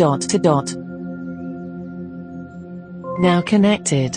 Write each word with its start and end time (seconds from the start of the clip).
dot 0.00 0.22
to 0.22 0.38
dot. 0.38 0.74
Now 3.18 3.42
connected. 3.42 4.14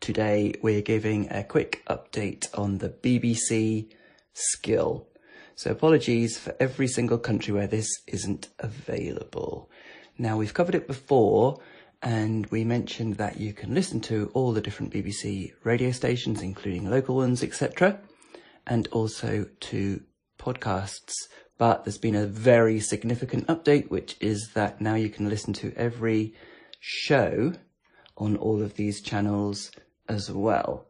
Today 0.00 0.54
we're 0.62 0.80
giving 0.80 1.30
a 1.30 1.44
quick 1.44 1.82
update 1.90 2.46
on 2.58 2.78
the 2.78 2.88
BBC 2.88 3.92
skill. 4.32 5.08
So 5.56 5.70
apologies 5.70 6.38
for 6.38 6.56
every 6.58 6.88
single 6.88 7.18
country 7.18 7.52
where 7.52 7.66
this 7.66 7.90
isn't 8.06 8.48
available. 8.60 9.68
Now 10.16 10.38
we've 10.38 10.54
covered 10.54 10.74
it 10.74 10.86
before 10.86 11.60
and 12.00 12.46
we 12.46 12.64
mentioned 12.64 13.16
that 13.16 13.38
you 13.38 13.52
can 13.52 13.74
listen 13.74 14.00
to 14.00 14.30
all 14.32 14.52
the 14.52 14.62
different 14.62 14.94
BBC 14.94 15.52
radio 15.64 15.90
stations, 15.90 16.40
including 16.40 16.88
local 16.88 17.16
ones, 17.16 17.42
etc., 17.42 18.00
and 18.66 18.88
also 18.88 19.46
to 19.60 20.02
podcasts. 20.38 21.14
But 21.58 21.84
there's 21.84 21.98
been 21.98 22.16
a 22.16 22.26
very 22.26 22.80
significant 22.80 23.46
update, 23.46 23.90
which 23.90 24.16
is 24.20 24.50
that 24.54 24.80
now 24.80 24.94
you 24.94 25.08
can 25.08 25.28
listen 25.28 25.52
to 25.54 25.72
every 25.76 26.34
show 26.80 27.52
on 28.16 28.36
all 28.36 28.62
of 28.62 28.74
these 28.74 29.00
channels 29.00 29.70
as 30.08 30.30
well, 30.30 30.86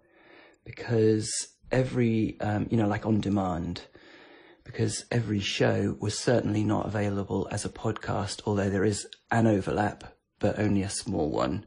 because 0.64 1.30
every, 1.70 2.38
um, 2.40 2.66
you 2.70 2.76
know, 2.76 2.88
like 2.88 3.06
on 3.06 3.20
demand, 3.20 3.82
because 4.64 5.04
every 5.10 5.40
show 5.40 5.96
was 6.00 6.18
certainly 6.18 6.64
not 6.64 6.86
available 6.86 7.48
as 7.50 7.64
a 7.64 7.68
podcast, 7.68 8.40
although 8.46 8.70
there 8.70 8.84
is 8.84 9.06
an 9.30 9.46
overlap 9.46 10.04
but 10.38 10.58
only 10.58 10.82
a 10.82 10.90
small 10.90 11.30
one. 11.30 11.64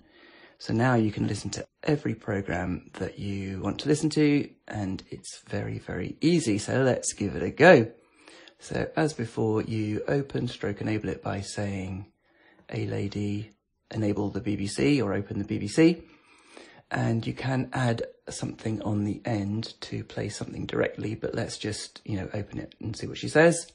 So 0.58 0.74
now 0.74 0.96
you 0.96 1.12
can 1.12 1.28
listen 1.28 1.50
to 1.52 1.66
every 1.84 2.16
program 2.16 2.90
that 2.94 3.20
you 3.20 3.60
want 3.62 3.80
to 3.80 3.90
listen 3.90 4.10
to 4.12 4.50
and 4.68 5.04
it's 5.10 5.42
very, 5.48 5.80
very 5.80 6.18
easy. 6.22 6.58
So 6.58 6.82
let's 6.82 7.14
give 7.14 7.36
it 7.36 7.44
a 7.44 7.52
go. 7.52 7.92
So 8.60 8.90
as 8.96 9.14
before, 9.14 9.62
you 9.62 10.04
open 10.08 10.48
stroke 10.48 10.82
enable 10.82 11.10
it 11.10 11.22
by 11.22 11.42
saying, 11.42 12.08
a 12.72 12.88
lady 12.88 13.52
enable 13.92 14.30
the 14.30 14.42
BBC 14.42 15.04
or 15.04 15.14
open 15.14 15.40
the 15.40 15.46
BBC. 15.46 16.02
And 16.90 17.26
you 17.26 17.34
can 17.34 17.70
add 17.74 18.04
something 18.30 18.82
on 18.82 19.04
the 19.04 19.22
end 19.26 19.74
to 19.82 20.04
play 20.04 20.30
something 20.30 20.66
directly, 20.66 21.16
but 21.16 21.36
let's 21.36 21.58
just, 21.58 22.02
you 22.06 22.18
know, 22.18 22.30
open 22.34 22.60
it 22.60 22.76
and 22.80 22.96
see 22.96 23.08
what 23.08 23.18
she 23.18 23.28
says. 23.28 23.72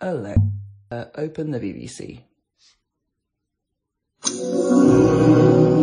Alexa, 0.00 1.10
open 1.14 1.50
the 1.50 1.60
BBC. 1.60 2.22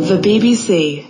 The 0.06 0.18
BBC. 0.18 1.04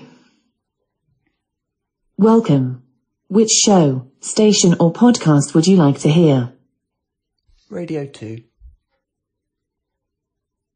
Welcome. 2.17 2.83
Which 3.29 3.51
show, 3.51 4.11
station 4.21 4.75
or 4.81 4.91
podcast 4.91 5.55
would 5.55 5.67
you 5.67 5.77
like 5.77 5.99
to 6.01 6.09
hear? 6.09 6.55
Radio 7.69 8.07
2. 8.07 8.43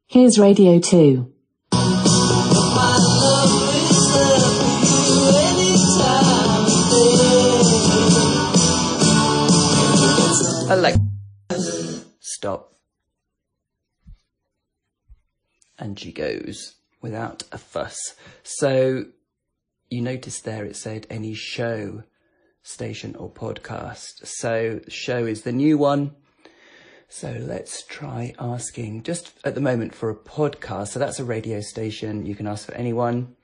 Here's 0.07 0.39
Radio 0.39 0.79
2. 0.81 1.33
Alexa, 10.69 12.05
stop. 12.21 12.75
And 15.79 15.99
she 15.99 16.13
goes 16.13 16.80
without 17.01 17.43
a 17.53 17.59
fuss. 17.59 17.99
So 18.43 19.07
you 19.89 20.01
notice 20.01 20.41
there 20.41 20.65
it 20.65 20.77
said 20.77 21.07
any 21.11 21.35
show, 21.35 22.05
station 22.63 23.17
or 23.17 23.31
podcast. 23.31 24.27
So 24.27 24.81
show 24.89 25.27
is 25.27 25.43
the 25.43 25.53
new 25.53 25.79
one. 25.79 26.15
So 27.09 27.33
let's 27.41 27.83
try 27.83 28.35
asking 28.39 29.03
just 29.03 29.33
at 29.45 29.57
the 29.57 29.61
moment 29.61 29.95
for 29.95 30.11
a 30.11 30.15
podcast. 30.15 30.89
So 30.89 31.01
that's 31.01 31.19
a 31.19 31.25
radio 31.25 31.61
station. 31.61 32.25
You 32.25 32.37
can 32.37 32.47
ask 32.47 32.67
for 32.67 32.75
anyone 32.75 33.35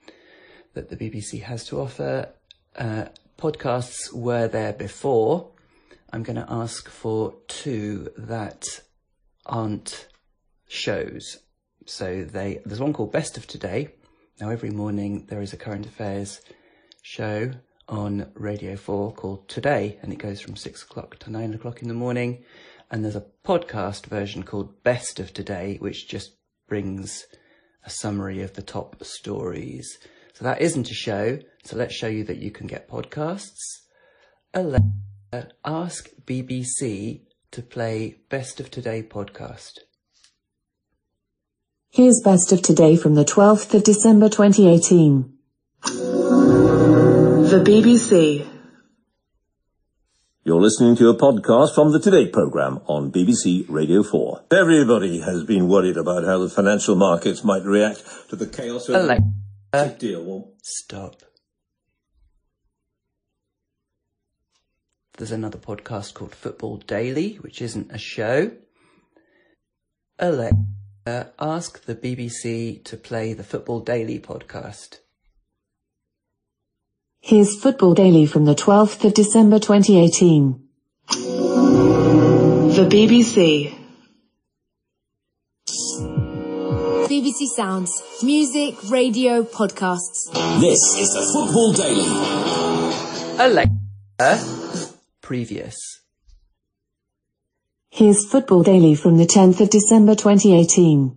that 0.74 0.88
the 0.88 0.96
BBC 0.96 1.42
has 1.42 1.64
to 1.66 1.80
offer. 1.80 2.28
Uh, 2.76 3.06
podcasts 3.38 4.12
were 4.12 4.46
there 4.46 4.72
before. 4.72 5.50
I'm 6.12 6.22
going 6.22 6.36
to 6.36 6.46
ask 6.48 6.88
for 6.88 7.34
two 7.48 8.12
that 8.16 8.64
aren't 9.44 10.06
shows. 10.68 11.38
So 11.86 12.24
they, 12.24 12.60
there's 12.66 12.80
one 12.80 12.92
called 12.92 13.12
Best 13.12 13.36
of 13.36 13.46
Today. 13.46 13.90
Now 14.40 14.50
every 14.50 14.70
morning 14.70 15.26
there 15.28 15.40
is 15.40 15.52
a 15.52 15.56
current 15.56 15.86
affairs 15.86 16.40
show 17.02 17.52
on 17.88 18.32
Radio 18.34 18.74
4 18.74 19.12
called 19.12 19.48
Today 19.48 19.96
and 20.02 20.12
it 20.12 20.18
goes 20.18 20.40
from 20.40 20.56
six 20.56 20.82
o'clock 20.82 21.16
to 21.20 21.30
nine 21.30 21.54
o'clock 21.54 21.82
in 21.82 21.88
the 21.88 21.94
morning. 21.94 22.42
And 22.90 23.04
there's 23.04 23.14
a 23.14 23.26
podcast 23.44 24.06
version 24.06 24.42
called 24.42 24.82
Best 24.82 25.20
of 25.20 25.32
Today, 25.32 25.76
which 25.78 26.08
just 26.08 26.32
brings 26.68 27.24
a 27.84 27.90
summary 27.90 28.42
of 28.42 28.54
the 28.54 28.62
top 28.62 29.04
stories. 29.04 29.96
So 30.34 30.44
that 30.44 30.60
isn't 30.60 30.90
a 30.90 30.94
show. 30.94 31.38
So 31.62 31.76
let's 31.76 31.94
show 31.94 32.08
you 32.08 32.24
that 32.24 32.38
you 32.38 32.50
can 32.50 32.66
get 32.66 32.90
podcasts. 32.90 33.60
Alexa, 34.52 35.52
ask 35.64 36.10
BBC 36.24 37.22
to 37.52 37.62
play 37.62 38.16
Best 38.28 38.58
of 38.58 38.72
Today 38.72 39.04
podcast. 39.04 39.78
Here's 41.96 42.20
Best 42.22 42.52
of 42.52 42.60
Today 42.60 42.94
from 42.94 43.14
the 43.14 43.24
12th 43.24 43.72
of 43.72 43.82
December 43.82 44.28
2018. 44.28 45.32
The 45.80 47.64
BBC. 47.64 48.46
You're 50.44 50.60
listening 50.60 50.96
to 50.96 51.08
a 51.08 51.16
podcast 51.16 51.74
from 51.74 51.92
the 51.92 51.98
Today 51.98 52.28
programme 52.28 52.82
on 52.84 53.10
BBC 53.10 53.64
Radio 53.70 54.02
4. 54.02 54.44
Everybody 54.50 55.20
has 55.20 55.44
been 55.44 55.68
worried 55.68 55.96
about 55.96 56.24
how 56.24 56.36
the 56.36 56.50
financial 56.50 56.96
markets 56.96 57.42
might 57.42 57.62
react 57.62 58.04
to 58.28 58.36
the 58.36 58.46
chaos 58.46 58.90
of 58.90 58.96
Alexa, 58.96 59.24
the 59.72 59.96
deal. 59.98 60.52
Stop. 60.62 61.22
There's 65.16 65.32
another 65.32 65.56
podcast 65.56 66.12
called 66.12 66.34
Football 66.34 66.76
Daily, 66.76 67.36
which 67.36 67.62
isn't 67.62 67.90
a 67.90 67.96
show. 67.96 68.50
Alexa, 70.18 70.66
Uh, 71.06 71.24
ask 71.38 71.84
the 71.84 71.94
BBC 71.94 72.82
to 72.82 72.96
play 72.96 73.32
the 73.32 73.44
Football 73.44 73.78
Daily 73.78 74.18
podcast. 74.18 74.98
Here's 77.20 77.56
Football 77.60 77.94
Daily 77.94 78.26
from 78.26 78.44
the 78.44 78.56
12th 78.56 79.04
of 79.04 79.14
December 79.14 79.60
2018. 79.60 80.60
The 81.08 82.88
BBC. 82.90 83.72
BBC 87.06 87.46
Sounds. 87.54 88.02
Music, 88.24 88.74
radio, 88.90 89.44
podcasts. 89.44 90.32
This 90.60 90.80
is 90.98 91.12
the 91.14 91.22
Football 91.32 91.72
Daily. 91.72 92.10
Alexa, 94.18 94.92
previous. 95.22 95.76
Here's 97.96 98.26
Football 98.26 98.62
Daily 98.62 98.94
from 98.94 99.16
the 99.16 99.24
10th 99.24 99.58
of 99.62 99.70
December 99.70 100.14
2018. 100.14 101.16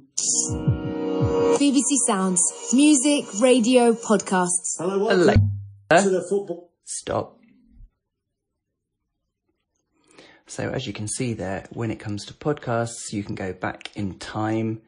BBC 1.57 1.97
Sounds. 2.07 2.41
Music, 2.71 3.25
radio, 3.41 3.91
podcasts. 3.91 4.77
Hello, 4.77 4.97
welcome 4.97 5.51
Alexa, 5.89 6.09
to 6.09 6.09
the 6.09 6.25
football. 6.29 6.71
stop. 6.85 7.37
So 10.47 10.69
as 10.69 10.87
you 10.87 10.93
can 10.93 11.09
see 11.09 11.33
there, 11.33 11.65
when 11.71 11.91
it 11.91 11.99
comes 11.99 12.23
to 12.27 12.33
podcasts, 12.33 13.11
you 13.11 13.25
can 13.25 13.35
go 13.35 13.51
back 13.51 13.91
in 13.97 14.17
time 14.17 14.81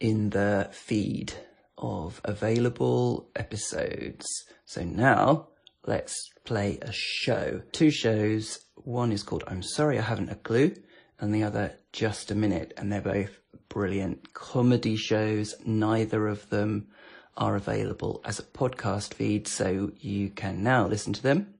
in 0.00 0.30
the 0.30 0.68
feed 0.72 1.34
of 1.78 2.20
available 2.24 3.30
episodes. 3.36 4.26
So 4.64 4.82
now 4.82 5.46
let's 5.86 6.28
play 6.44 6.80
a 6.82 6.90
show. 6.90 7.62
Two 7.70 7.92
shows. 7.92 8.58
One 8.74 9.12
is 9.12 9.22
called 9.22 9.44
I'm 9.46 9.62
Sorry 9.62 9.96
I 9.96 10.02
Haven't 10.02 10.30
a 10.30 10.34
Clue 10.34 10.74
and 11.20 11.34
the 11.34 11.42
other 11.42 11.74
Just 11.92 12.30
a 12.30 12.34
Minute. 12.34 12.72
And 12.76 12.90
they're 12.90 13.00
both 13.00 13.38
brilliant 13.68 14.34
comedy 14.34 14.96
shows. 14.96 15.54
Neither 15.64 16.26
of 16.26 16.48
them 16.50 16.88
are 17.36 17.56
available 17.56 18.20
as 18.24 18.38
a 18.38 18.44
podcast 18.44 19.14
feed. 19.14 19.46
So 19.46 19.92
you 19.98 20.30
can 20.30 20.62
now 20.62 20.86
listen 20.86 21.12
to 21.12 21.22
them 21.22 21.54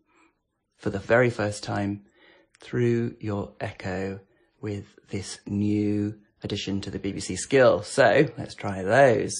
for 0.76 0.90
the 0.90 0.98
very 0.98 1.30
first 1.30 1.62
time 1.62 2.02
through 2.60 3.16
your 3.20 3.52
Echo 3.60 4.20
with 4.60 4.98
this 5.08 5.38
new 5.46 6.18
addition 6.42 6.80
to 6.80 6.90
the 6.90 6.98
BBC 6.98 7.36
skill. 7.36 7.82
So 7.82 8.26
let's 8.38 8.54
try 8.54 8.82
those. 8.82 9.34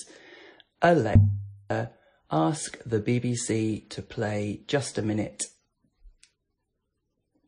Alexa, 0.82 1.90
ask 2.31 2.78
the 2.84 3.00
BBC 3.00 3.88
to 3.90 4.02
play 4.02 4.62
Just 4.66 4.99
a 4.99 5.02
Minute. 5.02 5.44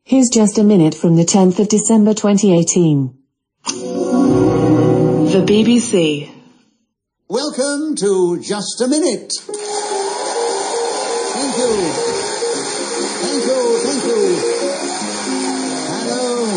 Here's 0.05 0.27
just 0.27 0.57
a 0.57 0.65
minute 0.65 0.95
from 0.95 1.15
the 1.15 1.23
10th 1.23 1.59
of 1.59 1.69
December 1.69 2.13
2018. 2.13 3.17
The 3.63 5.45
BBC. 5.47 6.29
Welcome 7.29 7.95
to 7.95 8.41
Just 8.41 8.81
a 8.81 8.89
Minute. 8.89 9.31
Thank 9.31 9.55
you. 11.55 11.71
Thank 13.23 13.45
you, 13.47 13.79
thank 13.79 14.03
you. 14.03 14.35
Hello, 15.87 16.51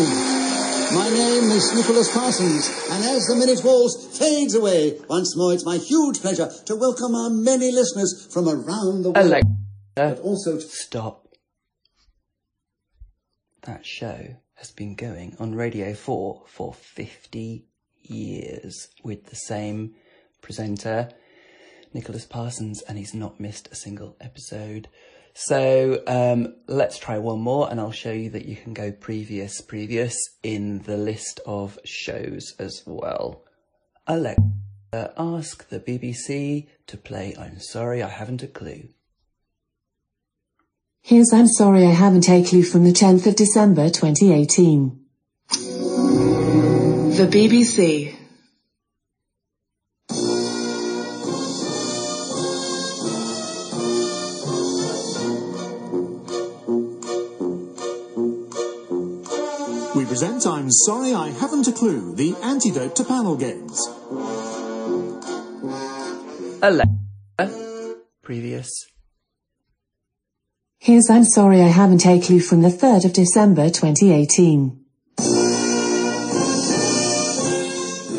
My 0.93 1.09
name 1.09 1.49
is 1.51 1.73
Nicholas 1.73 2.11
Parsons. 2.13 2.67
And 2.91 3.01
as 3.05 3.27
the 3.27 3.35
minute 3.37 3.63
waltz 3.63 4.19
fades 4.19 4.55
away, 4.55 4.99
once 5.07 5.37
more 5.37 5.53
it's 5.53 5.63
my 5.63 5.77
huge 5.77 6.19
pleasure 6.19 6.51
to 6.65 6.75
welcome 6.75 7.15
our 7.15 7.29
many 7.29 7.71
listeners 7.71 8.27
from 8.29 8.49
around 8.49 9.03
the 9.03 9.11
world. 9.11 9.25
Alexa, 9.25 9.47
but 9.95 10.19
also 10.19 10.59
stop. 10.59 11.26
That 13.67 13.85
show 13.85 14.37
has 14.55 14.71
been 14.71 14.95
going 14.95 15.35
on 15.41 15.53
Radio 15.53 15.93
4 15.93 16.43
for 16.47 16.73
50 16.73 17.65
years 18.01 18.87
with 19.03 19.25
the 19.25 19.35
same 19.35 19.93
presenter, 20.41 21.09
Nicholas 21.93 22.25
Parsons, 22.25 22.81
and 22.83 22.97
he's 22.97 23.13
not 23.13 23.41
missed 23.41 23.67
a 23.69 23.75
single 23.75 24.15
episode. 24.21 24.87
So 25.33 26.01
um, 26.07 26.55
let's 26.67 26.97
try 26.97 27.17
one 27.17 27.41
more, 27.41 27.69
and 27.69 27.81
I'll 27.81 27.91
show 27.91 28.13
you 28.13 28.29
that 28.29 28.45
you 28.45 28.55
can 28.55 28.73
go 28.73 28.93
previous, 28.93 29.59
previous 29.59 30.15
in 30.43 30.83
the 30.83 30.95
list 30.95 31.41
of 31.45 31.77
shows 31.83 32.53
as 32.59 32.83
well. 32.85 33.43
Alexa, 34.07 35.13
ask 35.17 35.67
the 35.67 35.81
BBC 35.81 36.69
to 36.87 36.95
play 36.95 37.35
I'm 37.37 37.59
Sorry 37.59 38.01
I 38.01 38.07
Haven't 38.07 38.43
a 38.43 38.47
Clue. 38.47 38.87
Here's 41.09 41.31
I'm 41.31 41.47
Sorry 41.47 41.85
I 41.85 41.91
Haven't 41.91 42.27
a 42.27 42.43
Clue 42.43 42.63
from 42.63 42.83
the 42.83 42.91
10th 42.91 43.27
of 43.27 43.37
December 43.37 43.89
2018. 43.89 44.99
The 47.15 47.29
BBC. 47.31 48.13
We 59.95 60.05
present 60.05 60.45
I'm 60.45 60.69
Sorry 60.69 61.13
I 61.13 61.29
Haven't 61.29 61.69
a 61.69 61.71
Clue, 61.71 62.15
the 62.15 62.35
antidote 62.43 62.97
to 62.97 63.05
panel 63.05 63.37
games. 63.37 63.79
Alexa, 66.61 67.95
previous. 68.23 68.96
Here's 70.79 71.09
I'm 71.09 71.23
Sorry 71.23 71.63
I 71.63 71.69
Haven't 71.69 72.05
a 72.05 72.21
Clue 72.21 72.39
from 72.39 72.61
the 72.61 72.69
3rd 72.69 73.05
of 73.05 73.13
December 73.13 73.71
2018. 73.71 74.85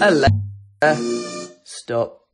Alexa, 0.03 1.53
stop. 1.63 2.27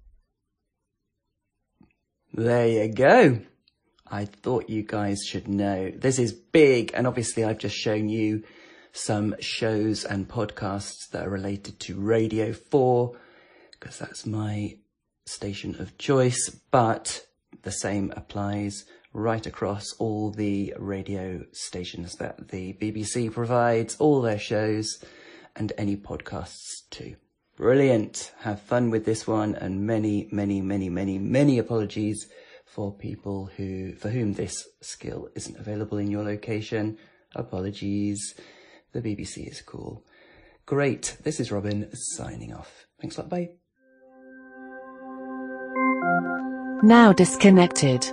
There 2.32 2.66
you 2.66 2.88
go. 2.92 3.40
I 4.10 4.24
thought 4.24 4.70
you 4.70 4.82
guys 4.82 5.22
should 5.24 5.46
know. 5.46 5.92
This 5.94 6.18
is 6.18 6.32
big, 6.32 6.92
and 6.94 7.06
obviously 7.06 7.44
I've 7.44 7.58
just 7.58 7.76
shown 7.76 8.08
you 8.08 8.44
some 8.92 9.36
shows 9.40 10.04
and 10.04 10.26
podcasts 10.26 11.10
that 11.12 11.26
are 11.26 11.30
related 11.30 11.78
to 11.80 12.00
Radio 12.00 12.54
4, 12.54 13.14
because 13.72 13.98
that's 13.98 14.24
my 14.24 14.78
station 15.26 15.76
of 15.78 15.98
choice, 15.98 16.48
but 16.70 17.26
the 17.62 17.70
same 17.70 18.10
applies 18.16 18.86
right 19.14 19.46
across 19.46 19.92
all 19.98 20.30
the 20.30 20.74
radio 20.76 21.40
stations 21.52 22.16
that 22.16 22.48
the 22.48 22.74
BBC 22.74 23.32
provides, 23.32 23.96
all 23.98 24.20
their 24.20 24.38
shows, 24.38 25.02
and 25.56 25.72
any 25.78 25.96
podcasts 25.96 26.88
too. 26.90 27.14
Brilliant. 27.56 28.32
Have 28.40 28.60
fun 28.60 28.90
with 28.90 29.04
this 29.04 29.26
one 29.26 29.54
and 29.54 29.86
many, 29.86 30.28
many, 30.32 30.60
many, 30.60 30.90
many, 30.90 31.18
many 31.18 31.58
apologies 31.58 32.26
for 32.66 32.92
people 32.92 33.48
who, 33.56 33.94
for 33.94 34.08
whom 34.08 34.32
this 34.32 34.66
skill 34.82 35.28
isn't 35.36 35.56
available 35.56 35.98
in 35.98 36.10
your 36.10 36.24
location. 36.24 36.98
Apologies. 37.36 38.34
The 38.92 39.00
BBC 39.00 39.48
is 39.48 39.62
cool. 39.62 40.04
Great. 40.66 41.16
This 41.22 41.38
is 41.38 41.52
Robin 41.52 41.88
signing 41.92 42.52
off. 42.52 42.86
Thanks 43.00 43.16
a 43.16 43.20
lot. 43.20 43.30
Bye. 43.30 43.50
Now 46.82 47.12
disconnected. 47.12 48.12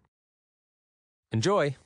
Enjoy! 1.33 1.77